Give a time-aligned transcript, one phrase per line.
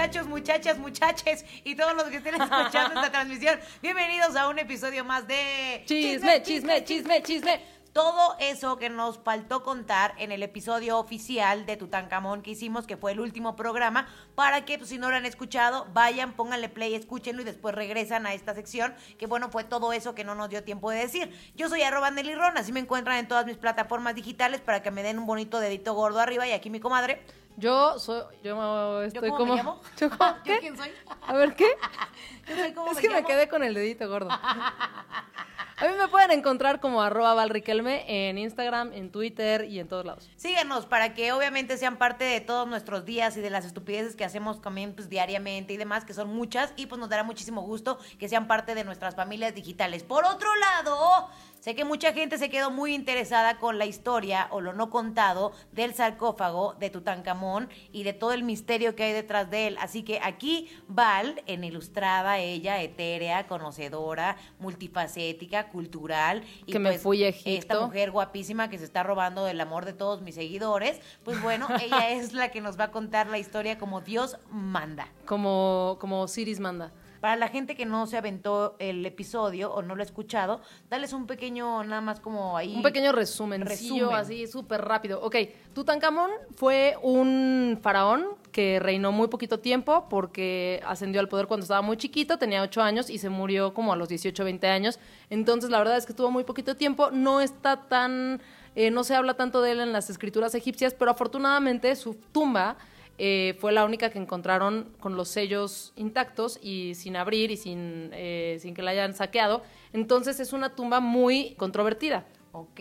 [0.00, 3.60] muchachos, muchachas, muchaches y todos los que estén escuchando esta transmisión.
[3.82, 7.60] Bienvenidos a un episodio más de Chisme, chisme, chisme, chisme.
[7.92, 12.96] Todo eso que nos faltó contar en el episodio oficial de Tutankamón que hicimos, que
[12.96, 16.94] fue el último programa, para que pues, si no lo han escuchado, vayan, pónganle play,
[16.94, 20.48] escúchenlo y después regresan a esta sección, que bueno, fue todo eso que no nos
[20.48, 21.36] dio tiempo de decir.
[21.56, 24.90] Yo soy arroba Nelly Ron, así me encuentran en todas mis plataformas digitales para que
[24.90, 27.22] me den un bonito dedito gordo arriba y aquí mi comadre.
[27.60, 29.52] Yo soy, yo estoy cómo como...
[29.52, 29.80] me llamo?
[29.98, 30.34] ¿Yo cómo?
[30.44, 30.90] ¿Yo quién soy?
[31.26, 31.66] A ver, ¿qué?
[32.48, 34.30] Yo soy como es me que me quedé con el dedito gordo.
[34.30, 40.04] A mí me pueden encontrar como arroba valriquelme en Instagram, en Twitter y en todos
[40.04, 40.30] lados.
[40.36, 44.24] Síguenos para que obviamente sean parte de todos nuestros días y de las estupideces que
[44.24, 47.98] hacemos también pues, diariamente y demás, que son muchas, y pues nos dará muchísimo gusto
[48.18, 50.02] que sean parte de nuestras familias digitales.
[50.02, 54.60] Por otro lado, sé que mucha gente se quedó muy interesada con la historia o
[54.60, 59.50] lo no contado del sarcófago de Tutankamón y de todo el misterio que hay detrás
[59.50, 59.76] de él.
[59.80, 66.42] Así que aquí Val, en ilustrada, ella, etérea, conocedora, multifacética, cultural.
[66.66, 69.84] Y Que me pues, fui a Esta mujer guapísima que se está robando el amor
[69.84, 73.38] de todos mis seguidores, pues bueno, ella es la que nos va a contar la
[73.38, 75.08] historia como Dios manda.
[75.26, 76.92] Como, como Siris manda.
[77.20, 81.12] Para la gente que no se aventó el episodio o no lo ha escuchado, dales
[81.12, 82.74] un pequeño, nada más como ahí.
[82.74, 84.14] Un pequeño resumen, Resumen.
[84.14, 85.20] así súper rápido.
[85.22, 85.36] Ok,
[85.74, 91.82] Tutankamón fue un faraón que reinó muy poquito tiempo porque ascendió al poder cuando estaba
[91.82, 94.98] muy chiquito, tenía 8 años y se murió como a los 18, 20 años.
[95.28, 98.40] Entonces la verdad es que estuvo muy poquito tiempo, no está tan,
[98.74, 102.76] eh, no se habla tanto de él en las escrituras egipcias, pero afortunadamente su tumba
[103.22, 108.08] eh, fue la única que encontraron con los sellos intactos y sin abrir y sin,
[108.14, 109.62] eh, sin que la hayan saqueado.
[109.92, 112.24] Entonces es una tumba muy controvertida.
[112.52, 112.80] Ok.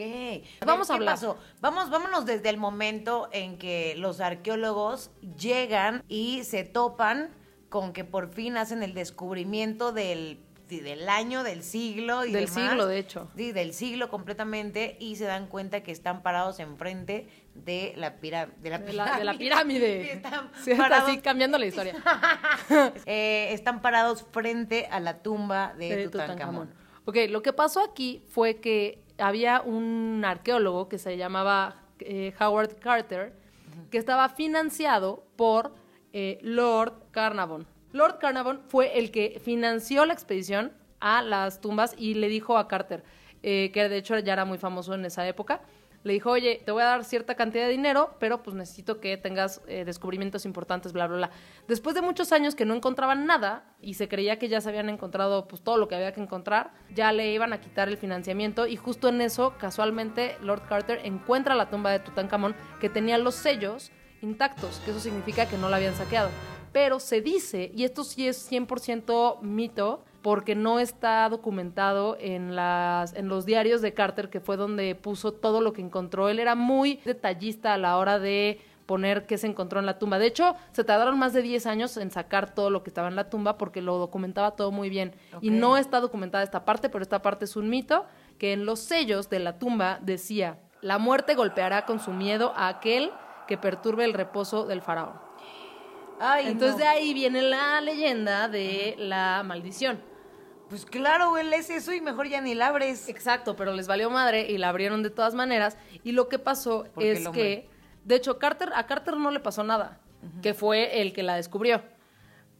[0.66, 1.16] Vamos a ¿qué hablar.
[1.16, 1.38] pasó?
[1.60, 7.36] Vamos, vámonos desde el momento en que los arqueólogos llegan y se topan
[7.68, 10.40] con que por fin hacen el descubrimiento del,
[10.78, 12.70] del año, del siglo y Del demás.
[12.70, 13.30] siglo, de hecho.
[13.36, 18.50] Sí, del siglo completamente y se dan cuenta que están parados enfrente de la, pira-
[18.62, 20.14] de la De la, de la Y pirámide.
[20.14, 21.96] Están Sí, está parados, así cambiando la historia.
[23.06, 26.68] eh, están parados frente a la tumba de, de Tutankamón.
[26.70, 26.74] Tutankamón.
[27.06, 32.78] Ok, lo que pasó aquí fue que había un arqueólogo que se llamaba eh, Howard
[32.80, 33.34] Carter,
[33.92, 35.74] que estaba financiado por
[36.14, 37.66] eh, Lord Carnarvon.
[37.92, 42.68] Lord Carnarvon fue el que financió la expedición a las tumbas y le dijo a
[42.68, 43.04] Carter,
[43.42, 45.62] eh, que de hecho ya era muy famoso en esa época,
[46.04, 49.18] le dijo, oye, te voy a dar cierta cantidad de dinero, pero pues necesito que
[49.18, 51.30] tengas eh, descubrimientos importantes, bla, bla, bla.
[51.68, 54.88] Después de muchos años que no encontraban nada y se creía que ya se habían
[54.88, 58.66] encontrado pues todo lo que había que encontrar, ya le iban a quitar el financiamiento
[58.66, 63.36] y justo en eso, casualmente, Lord Carter encuentra la tumba de Tutankamón que tenía los
[63.36, 66.30] sellos intactos, que eso significa que no la habían saqueado.
[66.72, 73.14] Pero se dice, y esto sí es 100% mito, porque no está documentado en, las,
[73.14, 76.30] en los diarios de Carter, que fue donde puso todo lo que encontró.
[76.30, 80.18] Él era muy detallista a la hora de poner qué se encontró en la tumba.
[80.18, 83.16] De hecho, se tardaron más de 10 años en sacar todo lo que estaba en
[83.16, 85.14] la tumba porque lo documentaba todo muy bien.
[85.42, 88.06] Y no está documentada esta parte, pero esta parte es un mito,
[88.40, 92.68] que en los sellos de la tumba decía, la muerte golpeará con su miedo a
[92.68, 93.12] aquel
[93.48, 95.29] que perturbe el reposo del faraón.
[96.20, 96.84] Ay, Entonces no.
[96.84, 100.02] de ahí viene la leyenda de la maldición.
[100.70, 103.10] Pues claro, güey, es eso y mejor ya ni la abres.
[103.10, 105.78] Exacto, pero les valió madre y la abrieron de todas maneras.
[106.04, 107.68] Y lo que pasó Porque es que,
[108.04, 110.00] de hecho, Carter, a Carter no le pasó nada,
[110.44, 111.82] que fue el que la descubrió.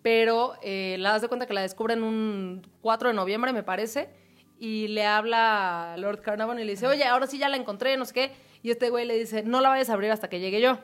[0.02, 4.10] Pero eh, la das de cuenta que la descubren un 4 de noviembre, me parece,
[4.58, 7.96] y le habla a Lord Carnarvon y le dice, oye, ahora sí ya la encontré,
[7.96, 8.32] no sé qué.
[8.62, 10.80] Y este güey le dice, no la vayas a abrir hasta que llegue yo.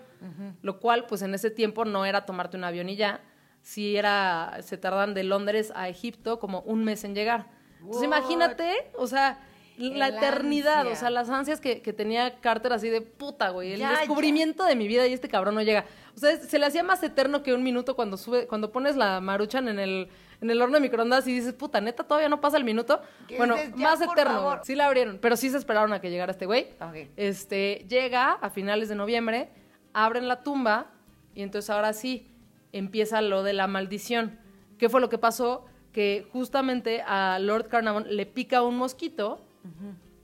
[0.61, 3.21] Lo cual, pues en ese tiempo no era tomarte un avión y ya.
[3.61, 7.47] Sí era, se tardan de Londres a Egipto como un mes en llegar.
[7.79, 9.39] Entonces imagínate, o sea,
[9.77, 10.93] la El eternidad, ansia.
[10.93, 13.73] o sea, las ansias que, que tenía Carter así de puta, güey.
[13.73, 15.85] El Ya, descubrimiento de mi vida y este cabrón no llega.
[16.15, 19.19] O sea, se le hacía más eterno que un minuto cuando sube, cuando pones la
[19.19, 20.07] maruchan en el,
[20.45, 23.01] en el horno de microondas y dices, puta, neta, todavía no pasa el minuto.
[23.27, 24.33] Que Bueno, dices, "Ya, más eterno.
[24.35, 24.61] favor".
[24.63, 26.67] Sí la abrieron, pero sí se esperaron a que llegara este güey.
[27.17, 29.49] Este, llega a finales de noviembre,
[29.93, 30.91] abren la tumba
[31.33, 32.31] y entonces ahora sí
[32.71, 34.39] empieza lo de la maldición.
[34.77, 35.65] ¿Qué fue lo que pasó?
[35.91, 39.41] Que justamente a Lord Carnarvon le pica un mosquito.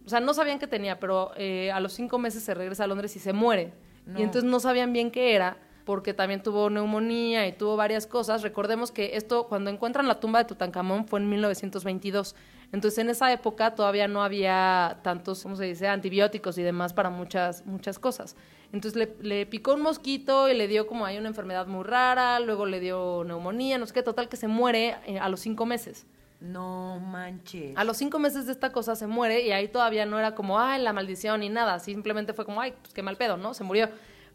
[0.06, 2.88] O sea, no sabían qué tenía, pero eh, a los cinco meses se regresa a
[2.88, 3.74] Londres y se muere.
[4.06, 4.20] No.
[4.20, 5.58] Y entonces no sabían bien qué era,
[5.92, 8.44] porque también tuvo neumonía y tuvo varias cosas.
[8.44, 12.34] Recordemos que esto, cuando encuentran la tumba de Tutankamón, fue en 1922.
[12.72, 17.10] Entonces, en esa época todavía no había tantos, ¿cómo se dice?, antibióticos y demás para
[17.10, 18.38] muchas, muchas cosas.
[18.72, 22.40] Entonces, le, le picó un mosquito y le dio como hay una enfermedad muy rara,
[22.40, 25.66] luego le dio neumonía, no sé qué, total que se muere eh, a los cinco
[25.66, 26.06] meses.
[26.40, 27.76] No manches.
[27.76, 30.58] A los cinco meses de esta cosa se muere y ahí todavía no era como,
[30.58, 31.80] ay, la maldición ni nada.
[31.80, 33.54] Simplemente fue como, ay, pues qué mal pedo, ¿no?
[33.54, 33.90] Se murió.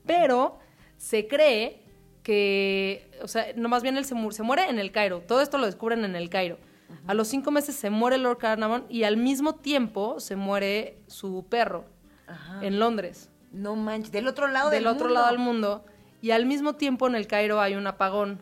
[0.05, 0.59] Pero
[0.97, 1.83] se cree
[2.23, 5.21] que, o sea, no más bien él se, mu- se muere en el Cairo.
[5.21, 6.59] Todo esto lo descubren en el Cairo.
[7.07, 11.45] A los cinco meses se muere Lord Carnarvon y al mismo tiempo se muere su
[11.49, 11.85] perro
[12.27, 12.65] Ajá.
[12.65, 14.13] en Londres, No manches.
[14.13, 15.15] Del otro lado del del otro mundo.
[15.15, 15.85] lado del mundo.
[16.23, 18.41] Y al mismo tiempo en el Cairo hay un apagón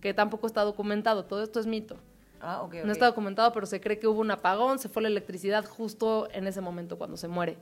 [0.00, 1.24] que tampoco está documentado.
[1.24, 1.96] Todo esto es mito.
[2.42, 5.64] Ah, No está documentado, pero se cree que hubo un apagón, se fue la electricidad
[5.66, 7.58] justo en ese momento cuando se muere.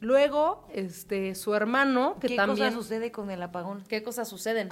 [0.00, 2.68] Luego, este, su hermano, que ¿Qué también...
[2.68, 3.82] cosa sucede con el apagón?
[3.88, 4.68] ¿Qué cosas suceden?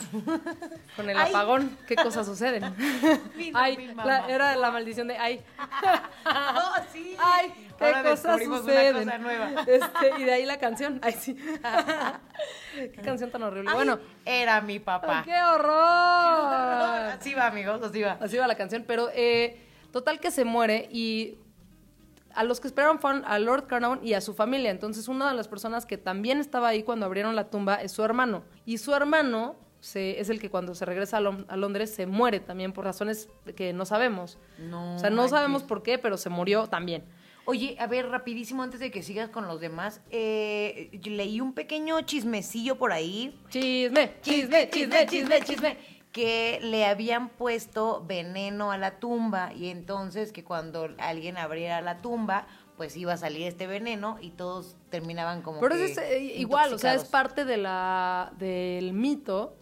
[0.97, 1.31] Con el Ay.
[1.31, 2.65] apagón, ¿qué cosas suceden?
[3.55, 4.27] Ay, mi la- mamá.
[4.29, 5.43] era la maldición de ay.
[6.27, 7.17] Oh, sí.
[7.79, 8.97] Qué Ahora cosas suceden.
[8.97, 9.65] Una cosa nueva.
[9.67, 10.99] Este, y de ahí la canción.
[11.03, 11.37] Ay, sí.
[12.75, 13.71] qué canción tan horrible.
[13.71, 15.23] Ay, bueno, Era mi papá.
[15.25, 17.13] ¡qué horror!
[17.19, 18.19] Así va, amigos, así va.
[18.21, 19.61] Así va la canción, pero eh,
[19.93, 21.39] total que se muere y
[22.35, 24.71] a los que esperaron fueron a Lord Carnarvon y a su familia.
[24.71, 28.03] Entonces, una de las personas que también estaba ahí cuando abrieron la tumba es su
[28.05, 28.45] hermano.
[28.65, 32.41] Y su hermano se, es el que cuando se regresa a, a Londres se muere
[32.41, 34.39] también por razones que no sabemos.
[34.59, 34.97] No.
[34.97, 37.05] o sea, no sabemos por qué, pero se murió también.
[37.51, 41.99] Oye, a ver, rapidísimo, antes de que sigas con los demás, eh, leí un pequeño
[42.03, 43.41] chismecillo por ahí.
[43.49, 45.79] Chisme, chisme, chisme, chisme, chisme.
[46.13, 52.03] Que le habían puesto veneno a la tumba y entonces que cuando alguien abriera la
[52.03, 52.47] tumba,
[52.77, 56.75] pues iba a salir este veneno y todos terminaban como Pero que es eh, igual,
[56.75, 59.57] o sea, es parte de la, del mito,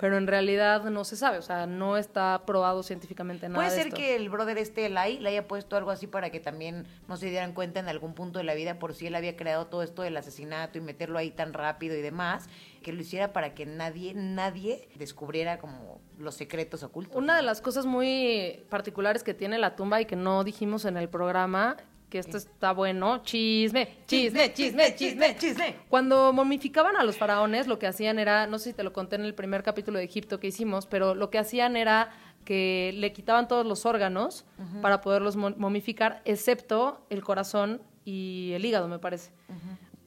[0.00, 3.56] pero en realidad no se sabe, o sea, no está probado científicamente nada.
[3.56, 3.98] Puede de ser esto.
[3.98, 7.26] que el brother este Lai le haya puesto algo así para que también no se
[7.26, 10.00] dieran cuenta en algún punto de la vida por si él había creado todo esto
[10.00, 12.48] del asesinato y meterlo ahí tan rápido y demás,
[12.82, 17.14] que lo hiciera para que nadie, nadie descubriera como los secretos ocultos.
[17.14, 20.96] Una de las cosas muy particulares que tiene la tumba y que no dijimos en
[20.96, 21.76] el programa,
[22.10, 25.36] que esto está bueno, chisme, chisme, chisme, chisme.
[25.36, 25.76] chisme.
[25.88, 29.16] Cuando momificaban a los faraones, lo que hacían era, no sé si te lo conté
[29.16, 32.10] en el primer capítulo de Egipto que hicimos, pero lo que hacían era
[32.44, 34.44] que le quitaban todos los órganos
[34.82, 39.30] para poderlos mo- momificar, excepto el corazón y el hígado, me parece.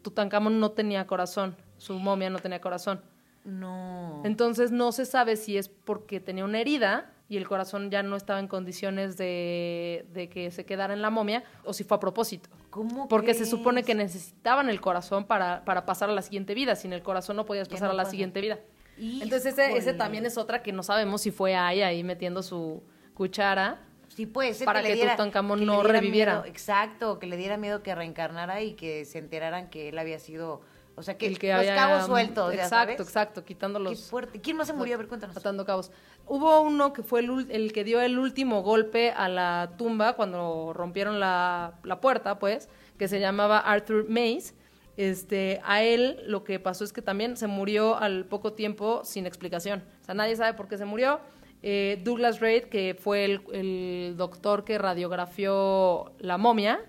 [0.01, 3.01] Tutankamón no tenía corazón, su momia no tenía corazón.
[3.45, 4.21] No.
[4.25, 8.15] Entonces no se sabe si es porque tenía una herida y el corazón ya no
[8.15, 12.00] estaba en condiciones de, de que se quedara en la momia o si fue a
[12.00, 12.50] propósito.
[12.69, 16.75] ¿Cómo Porque se supone que necesitaban el corazón para, para pasar a la siguiente vida.
[16.75, 18.12] Sin el corazón no podías pasar no a la pasa.
[18.12, 18.59] siguiente vida.
[18.97, 22.83] Entonces ese, ese también es otra que no sabemos si fue ahí ahí metiendo su
[23.13, 23.81] cuchara.
[24.09, 26.33] Sí puede ser para que, que le diera, Tutankamón que le no reviviera.
[26.41, 30.19] miedo- exacto, que le diera miedo que reencarnara y que se enteraran que él había
[30.19, 30.62] sido,
[30.95, 33.07] o sea, que, el que los cabos sueltos, ya Exacto, sabes.
[33.07, 34.39] exacto, quitando Qué fuerte.
[34.41, 34.95] ¿Quién más se murió?
[34.95, 35.35] A ver, cuéntanos.
[35.35, 35.91] atando cabos.
[36.27, 40.71] Hubo uno que fue el, el que dio el último golpe a la tumba cuando
[40.73, 44.53] rompieron la, la puerta, pues, que se llamaba Arthur Mace.
[44.95, 49.25] Este, a él lo que pasó es que también se murió al poco tiempo sin
[49.25, 49.83] explicación.
[50.01, 51.19] O sea, nadie sabe por qué se murió.
[51.63, 56.79] Eh, Douglas Reid, que fue el, el doctor que radiografió la momia,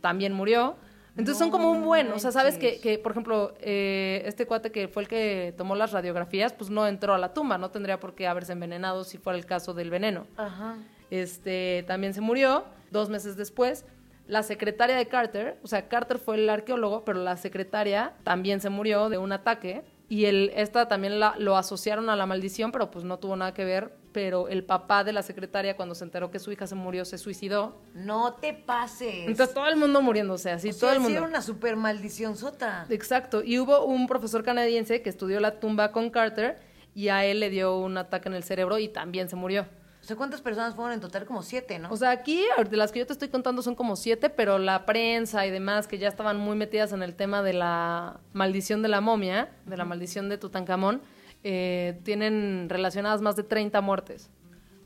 [0.00, 0.76] también murió.
[1.16, 4.70] Entonces son como un buen, o sea, sabes que, que, por ejemplo, eh, este cuate
[4.70, 7.98] que fue el que tomó las radiografías, pues no entró a la tumba, no tendría
[7.98, 10.26] por qué haberse envenenado si fuera el caso del veneno.
[10.36, 10.76] Ajá.
[11.10, 13.84] Este, también se murió dos meses después.
[14.26, 18.70] La secretaria de Carter, o sea, Carter fue el arqueólogo, pero la secretaria también se
[18.70, 19.82] murió de un ataque.
[20.08, 23.54] Y el, esta también la, lo asociaron a la maldición, pero pues no tuvo nada
[23.54, 23.92] que ver.
[24.12, 27.16] Pero el papá de la secretaria, cuando se enteró que su hija se murió, se
[27.16, 27.80] suicidó.
[27.94, 29.28] No te pases.
[29.28, 31.18] Entonces todo el mundo muriéndose, así, O sea, todo el mundo.
[31.18, 32.86] era una super maldición sota.
[32.88, 33.42] Exacto.
[33.44, 36.58] Y hubo un profesor canadiense que estudió la tumba con Carter
[36.94, 39.66] y a él le dio un ataque en el cerebro y también se murió.
[40.00, 41.26] O sea, ¿cuántas personas fueron en total?
[41.26, 41.90] Como siete, ¿no?
[41.90, 44.86] O sea, aquí, de las que yo te estoy contando, son como siete, pero la
[44.86, 48.88] prensa y demás, que ya estaban muy metidas en el tema de la maldición de
[48.88, 51.02] la momia, de la maldición de Tutankamón,
[51.44, 54.30] eh, tienen relacionadas más de 30 muertes.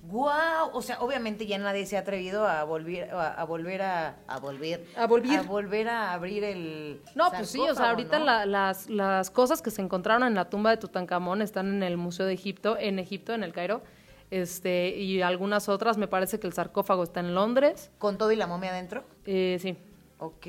[0.07, 0.69] ¡Guau!
[0.75, 4.39] O sea, obviamente ya nadie se ha atrevido a volver a, a volver a, a
[4.39, 5.39] volver A volver.
[5.39, 8.27] a volver a abrir el No, pues sí, o sea, ahorita ¿no?
[8.27, 11.97] la- las, las cosas que se encontraron en la tumba de Tutankamón están en el
[11.97, 13.83] Museo de Egipto, en Egipto, en el Cairo,
[14.31, 17.91] este, y algunas otras, me parece que el sarcófago está en Londres.
[17.99, 19.05] con todo y la momia adentro.
[19.25, 19.75] Eh, sí.
[20.19, 20.47] Ok.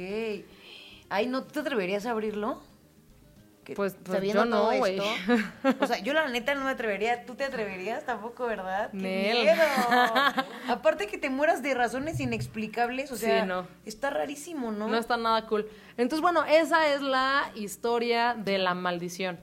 [1.09, 2.59] Ay, ¿no te atreverías a abrirlo?
[3.65, 4.97] Que Pues- pues sabiendo yo no, todo güey.
[4.97, 5.09] esto,
[5.81, 8.91] o sea, yo la neta no me atrevería, ¿tú te atreverías tampoco, verdad?
[8.91, 9.41] ¡Qué Nel.
[9.43, 9.57] miedo!
[10.69, 13.67] Aparte que te mueras de razones inexplicables, o Sí, sea, no.
[13.85, 14.87] está rarísimo, ¿no?
[14.87, 15.67] No está nada cool.
[15.97, 19.39] Entonces, bueno, esa es la historia de la maldición.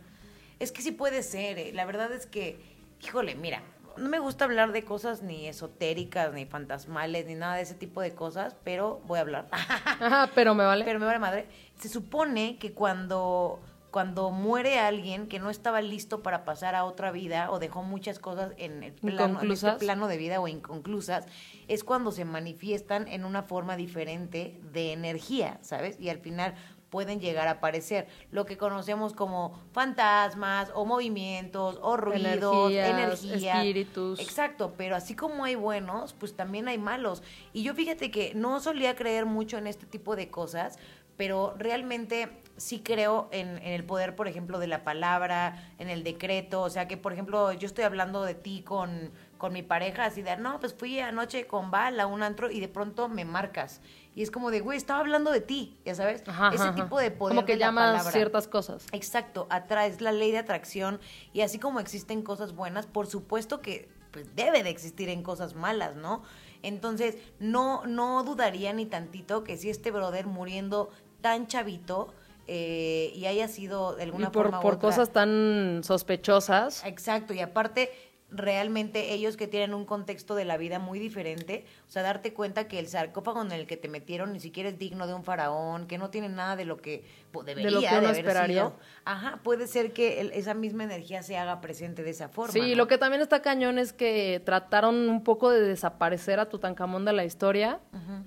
[0.61, 1.73] Es que sí puede ser, eh.
[1.75, 2.61] la verdad es que,
[3.03, 3.63] híjole, mira,
[3.97, 8.01] no me gusta hablar de cosas ni esotéricas, ni fantasmales, ni nada de ese tipo
[8.01, 9.49] de cosas, pero voy a hablar.
[9.53, 10.85] Ajá, pero me vale.
[10.85, 11.47] Pero me vale madre.
[11.79, 13.61] Se supone que cuando,
[13.93, 18.19] cuando muere alguien que no estaba listo para pasar a otra vida o dejó muchas
[18.19, 21.27] cosas en el plano, en este plano de vida o inconclusas,
[21.69, 26.01] es cuando se manifiestan en una forma diferente de energía, ¿sabes?
[26.01, 26.55] Y al final
[26.93, 33.57] pueden llegar a aparecer lo que conocemos como fantasmas o movimientos o ruidos, Energías, energías,
[33.57, 34.21] espíritus.
[34.21, 37.23] Exacto, pero así como hay buenos, pues también hay malos.
[37.55, 40.79] Y yo fíjate que no solía creer mucho en este tipo de cosas,
[41.17, 46.05] pero realmente sí creo en, en el poder, por ejemplo, de la palabra, en el
[46.05, 46.63] decreto.
[46.63, 50.23] O sea, que, por ejemplo, yo estoy hablando de ti con, con mi pareja, así
[50.23, 53.81] de, no, pues fui anoche con Val a un antro y de pronto me marcas.
[54.15, 56.23] Y es como de, güey, estaba hablando de ti, ya sabes.
[56.27, 58.87] Ajá, Ese ajá, tipo de poder Como que de la llamas ciertas cosas.
[58.93, 61.01] Exacto, atraes la ley de atracción
[61.33, 65.55] y así como existen cosas buenas, por supuesto que pues, debe de existir en cosas
[65.55, 66.23] malas, ¿no?
[66.63, 70.91] Entonces, no, no dudaría ni tantito que si este brother muriendo
[71.21, 72.13] tan chavito
[72.49, 76.85] eh, y haya sido de Y alguna por, forma u por otra- cosas tan sospechosas.
[76.85, 77.91] Exacto, y aparte
[78.35, 82.67] realmente ellos que tienen un contexto de la vida muy diferente, o sea, darte cuenta
[82.67, 85.87] que el sarcófago en el que te metieron ni siquiera es digno de un faraón,
[85.87, 88.63] que no tiene nada de lo que po- debería lo que de uno haber esperaría.
[88.63, 88.77] sido.
[89.05, 92.53] Ajá, puede ser que el- esa misma energía se haga presente de esa forma.
[92.53, 92.77] Sí, ¿no?
[92.77, 97.13] lo que también está cañón es que trataron un poco de desaparecer a Tutankamón de
[97.13, 97.81] la historia,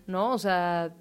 [0.07, 0.31] ¿no?
[0.33, 0.93] O sea,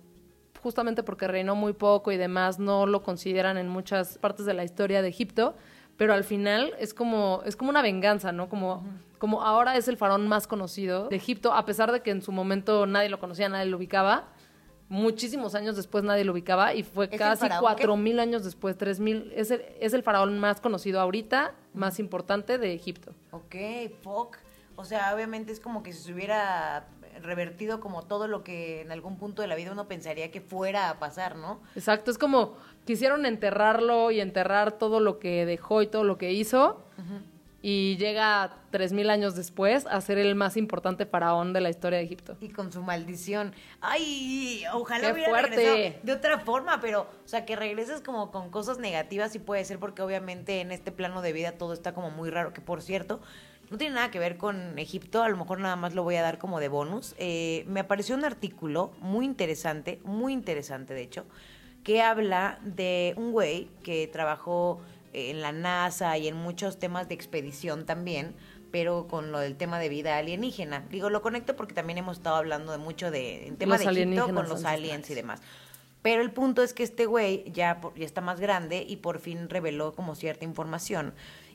[0.62, 4.64] justamente porque reinó muy poco y demás, no lo consideran en muchas partes de la
[4.64, 5.54] historia de Egipto,
[5.96, 8.48] pero al final es como, es como una venganza, ¿no?
[8.48, 8.84] Como,
[9.18, 12.32] como ahora es el faraón más conocido de Egipto, a pesar de que en su
[12.32, 14.28] momento nadie lo conocía, nadie lo ubicaba.
[14.88, 19.32] Muchísimos años después nadie lo ubicaba y fue casi cuatro mil años después, tres mil.
[19.34, 23.12] Es el, es el faraón más conocido ahorita, más importante de Egipto.
[23.30, 23.54] Ok,
[24.02, 24.36] fuck.
[24.76, 26.86] O sea, obviamente es como que si se hubiera
[27.22, 30.90] revertido como todo lo que en algún punto de la vida uno pensaría que fuera
[30.90, 31.60] a pasar, ¿no?
[31.74, 36.32] Exacto, es como quisieron enterrarlo y enterrar todo lo que dejó y todo lo que
[36.32, 36.82] hizo.
[37.66, 41.98] Y llega tres mil años después a ser el más importante faraón de la historia
[41.98, 42.36] de Egipto.
[42.42, 43.54] Y con su maldición.
[43.80, 45.56] Ay, ojalá Qué hubiera fuerte.
[45.56, 49.64] regresado de otra forma, pero, o sea, que regreses como con cosas negativas sí puede
[49.64, 52.82] ser porque obviamente en este plano de vida todo está como muy raro, que por
[52.82, 53.22] cierto,
[53.70, 56.22] no tiene nada que ver con Egipto, a lo mejor nada más lo voy a
[56.22, 57.14] dar como de bonus.
[57.16, 61.24] Eh, me apareció un artículo muy interesante, muy interesante de hecho,
[61.82, 64.82] que habla de un güey que trabajó
[65.14, 68.34] en la NASA y en muchos temas de expedición también,
[68.70, 70.84] pero con lo del tema de vida alienígena.
[70.90, 74.02] Digo, lo conecto porque también hemos estado hablando de mucho de en tema Los de
[74.02, 75.40] Egipto con los aliens y demás.
[76.02, 79.48] Pero el punto es que este güey ya, ya está más grande y por fin
[79.48, 81.14] reveló como cierta información.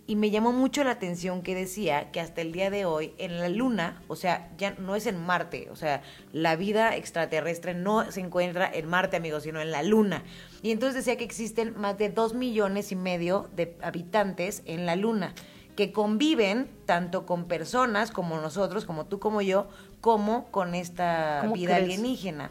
[0.09, 3.37] Y me llamó mucho la atención que decía que hasta el día de hoy en
[3.37, 6.01] la Luna, o sea, ya no es en Marte, o sea,
[6.33, 10.23] la vida extraterrestre no se encuentra en Marte, amigos, sino en la Luna.
[10.63, 14.95] Y entonces decía que existen más de dos millones y medio de habitantes en la
[14.95, 15.35] Luna
[15.75, 19.67] que conviven tanto con personas como nosotros, como tú, como yo,
[20.01, 21.83] como con esta ¿Cómo vida crees?
[21.83, 22.49] alienígena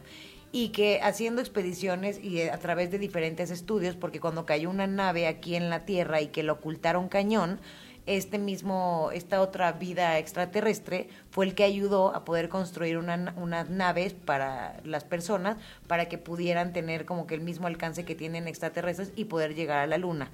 [0.53, 4.87] y que haciendo expediciones y eh, a través de diferentes estudios, porque cuando cayó una
[4.87, 7.61] nave aquí en la Tierra y que lo ocultaron cañón,
[8.07, 13.35] este mismo, esta otra vida extraterrestre fue el que ayudó a poder construir una na-
[13.37, 18.15] unas naves para las personas para que pudieran tener como que el mismo alcance que
[18.15, 20.31] tienen extraterrestres y poder llegar a la luna.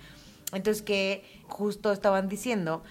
[0.52, 2.84] Entonces que justo estaban diciendo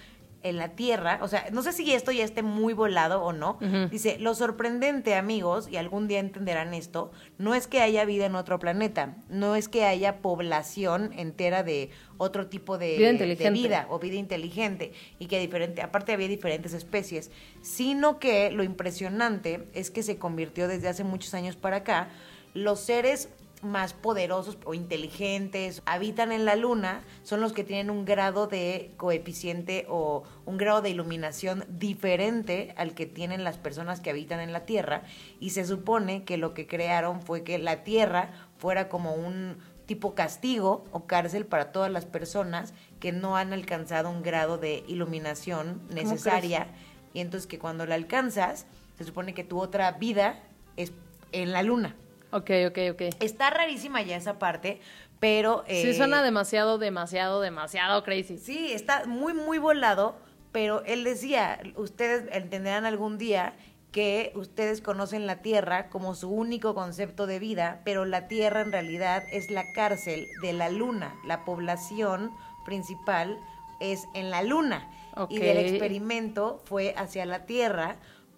[0.44, 3.58] en la Tierra, o sea, no sé si esto ya esté muy volado o no.
[3.90, 8.34] Dice, lo sorprendente, amigos, y algún día entenderán esto, no es que haya vida en
[8.34, 13.86] otro planeta, no es que haya población entera de otro tipo de, Vida de vida
[13.88, 17.30] o vida inteligente y que diferente, aparte había diferentes especies,
[17.62, 22.10] sino que lo impresionante es que se convirtió desde hace muchos años para acá
[22.52, 23.30] los seres
[23.64, 28.92] más poderosos o inteligentes habitan en la luna son los que tienen un grado de
[28.96, 34.52] coeficiente o un grado de iluminación diferente al que tienen las personas que habitan en
[34.52, 35.02] la Tierra.
[35.40, 39.56] Y se supone que lo que crearon fue que la Tierra fuera como un
[39.86, 44.84] tipo castigo o cárcel para todas las personas que no han alcanzado un grado de
[44.88, 46.68] iluminación necesaria.
[47.12, 48.66] Y entonces que cuando la alcanzas
[48.96, 50.40] se supone que tu otra vida
[50.76, 50.92] es
[51.32, 51.96] en la luna.
[52.34, 53.02] Ok, ok, ok.
[53.20, 54.80] Está rarísima ya esa parte,
[55.20, 55.62] pero...
[55.68, 58.38] sí, eh, suena demasiado, demasiado, demasiado crazy.
[58.38, 60.16] Sí, está muy, muy volado,
[60.50, 63.54] pero él decía, ustedes entenderán algún día
[63.92, 68.72] que ustedes conocen la Tierra como su único concepto de vida, pero la Tierra en
[68.72, 71.14] realidad es la cárcel de la Luna.
[71.24, 72.32] La población
[72.64, 73.38] principal
[73.78, 74.90] es en la Luna.
[75.28, 77.94] Y del experimento fue hacia la Tierra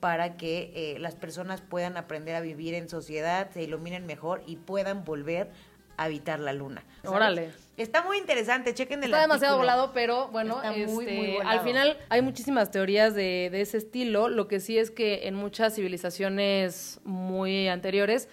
[0.06, 4.54] para que eh, las personas puedan aprender a vivir en sociedad, se iluminen mejor y
[4.54, 5.50] puedan volver
[5.96, 6.84] a habitar la Luna.
[7.02, 7.16] ¿sabes?
[7.16, 7.50] Órale.
[7.76, 11.50] Está muy interesante, chequen el Está demasiado volado, pero bueno, Está muy, este, muy volado.
[11.50, 14.28] al final hay muchísimas teorías de, de ese estilo.
[14.28, 18.28] Lo que sí es que en muchas civilizaciones muy anteriores,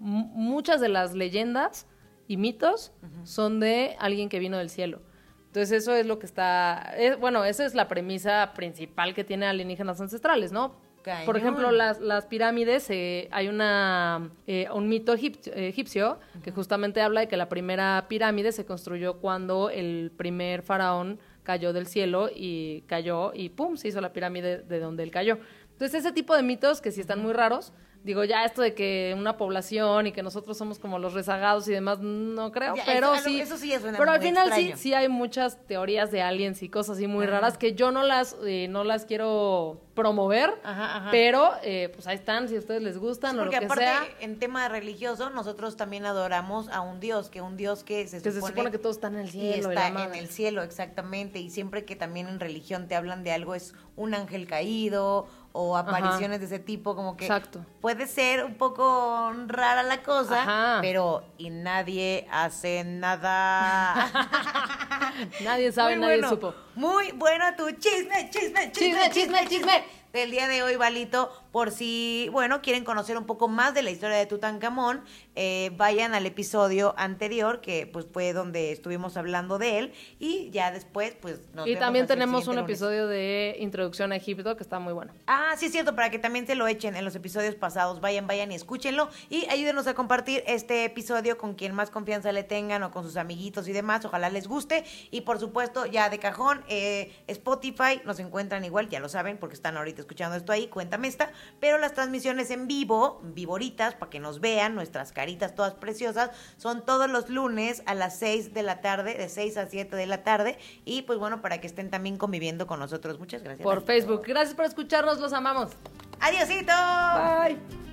[0.00, 1.86] muchas de las leyendas
[2.26, 2.90] y mitos
[3.22, 5.02] son de alguien que vino del cielo.
[5.46, 9.46] Entonces eso es lo que está, es- bueno, esa es la premisa principal que tiene
[9.46, 10.74] alienígenas ancestrales, ¿no?
[11.02, 11.26] Cañón.
[11.26, 17.00] Por ejemplo, las, las pirámides, eh, hay una, eh, un mito egip- egipcio que justamente
[17.00, 22.28] habla de que la primera pirámide se construyó cuando el primer faraón cayó del cielo
[22.34, 25.38] y cayó y pum, se hizo la pirámide de donde él cayó.
[25.72, 27.72] Entonces, ese tipo de mitos que sí están muy raros,
[28.04, 31.72] digo, ya esto de que una población y que nosotros somos como los rezagados y
[31.72, 33.40] demás, no creo, Ya, pero eso- sí.
[33.40, 34.76] eso sí suena pero al final extraño.
[34.76, 38.02] sí, sí hay muchas teorías de aliens y cosas así muy raras que yo no
[38.02, 41.08] las, eh, no las quiero promover, Ajá, ajá.
[41.10, 43.58] pero pues eh, pues ahí están, si a ustedes les gustan Sí, o lo porque
[43.60, 44.02] que aparte, sea.
[44.20, 48.30] en tema religioso, nosotros también adoramos a un Dios, que un Dios que se Que
[48.32, 49.70] supone, se supone que todos están en el cielo.
[49.70, 51.38] y está en el cielo, exactamente.
[51.40, 55.76] Y siempre que también en religión te hablan de algo, es un ángel caído o
[55.76, 57.64] apariciones de ese tipo, como que Exacto.
[57.80, 60.78] puede ser un poco rara la cosa, Ajá.
[60.80, 64.10] pero y nadie hace nada.
[65.44, 66.54] Nadie sabe, Muy nadie bueno, supo.
[66.74, 72.28] Muy bueno tu chisme, chisme, chisme, chisme, chisme, Del día de hoy, Valito, por si,
[72.32, 75.04] bueno, quieren conocer un poco más de la historia de Tutankamón,
[75.36, 80.72] eh, vayan al episodio anterior, que pues fue donde estuvimos hablando de él, y ya
[80.72, 82.70] después, pues nos Y vemos también tenemos un lunes.
[82.70, 85.12] episodio de Introducción a Egipto que está muy bueno.
[85.26, 88.00] Ah, sí es cierto, para que también se lo echen en los episodios pasados.
[88.00, 89.10] Vayan, vayan y escúchenlo.
[89.28, 93.16] Y ayúdenos a compartir este episodio con quien más confianza le tengan o con sus
[93.16, 94.04] amiguitos y demás.
[94.04, 94.84] Ojalá les guste.
[95.10, 99.54] Y por supuesto, ya de cajón, eh, Spotify nos encuentran igual, ya lo saben, porque
[99.54, 101.30] están ahorita escuchando esto ahí, cuéntame esta.
[101.60, 106.84] Pero las transmisiones en vivo, vivoritas, para que nos vean, nuestras caritas todas preciosas, son
[106.84, 110.22] todos los lunes a las 6 de la tarde, de 6 a 7 de la
[110.22, 110.58] tarde.
[110.84, 113.18] Y pues bueno, para que estén también conviviendo con nosotros.
[113.18, 113.62] Muchas gracias.
[113.64, 114.22] Por Facebook.
[114.26, 115.72] Gracias por escucharnos, los amamos.
[116.20, 116.72] Adiósito.
[116.72, 117.91] Bye.